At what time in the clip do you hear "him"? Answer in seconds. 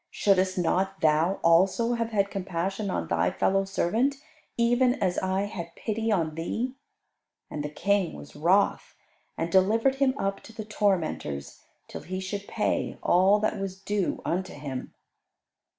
9.97-10.15, 14.55-14.95